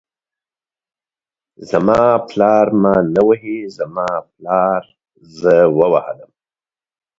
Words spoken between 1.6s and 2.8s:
زما پالر